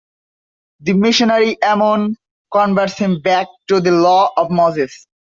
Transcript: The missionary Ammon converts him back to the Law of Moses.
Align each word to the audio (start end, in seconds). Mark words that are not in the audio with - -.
The 0.79 0.93
missionary 0.93 1.61
Ammon 1.61 2.17
converts 2.51 2.97
him 2.97 3.21
back 3.21 3.45
to 3.67 3.79
the 3.79 3.91
Law 3.91 4.31
of 4.35 4.49
Moses. 4.49 5.05